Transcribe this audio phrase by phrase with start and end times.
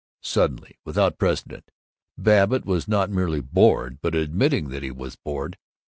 [0.23, 1.69] Suddenly, without precedent,
[2.17, 5.59] Babbitt was not merely bored but admitting that he was bored.